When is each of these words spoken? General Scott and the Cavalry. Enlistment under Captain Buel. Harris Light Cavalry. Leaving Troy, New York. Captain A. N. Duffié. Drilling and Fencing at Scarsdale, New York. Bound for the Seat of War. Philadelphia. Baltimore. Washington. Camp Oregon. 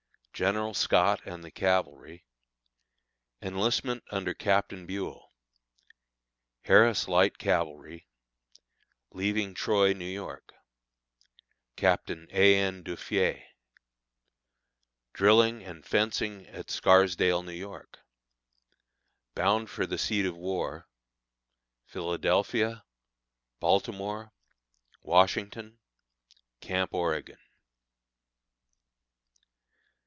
General 0.33 0.73
Scott 0.73 1.21
and 1.23 1.43
the 1.43 1.51
Cavalry. 1.51 2.25
Enlistment 3.43 4.03
under 4.09 4.33
Captain 4.33 4.87
Buel. 4.87 5.27
Harris 6.61 7.07
Light 7.07 7.37
Cavalry. 7.37 8.07
Leaving 9.11 9.53
Troy, 9.53 9.93
New 9.93 10.03
York. 10.09 10.51
Captain 11.75 12.27
A. 12.31 12.55
N. 12.55 12.83
Duffié. 12.83 13.43
Drilling 15.13 15.63
and 15.63 15.85
Fencing 15.85 16.47
at 16.47 16.71
Scarsdale, 16.71 17.43
New 17.43 17.51
York. 17.51 17.99
Bound 19.35 19.69
for 19.69 19.85
the 19.85 19.99
Seat 19.99 20.25
of 20.25 20.35
War. 20.35 20.87
Philadelphia. 21.85 22.83
Baltimore. 23.59 24.33
Washington. 25.03 25.77
Camp 26.61 26.95
Oregon. 26.95 27.37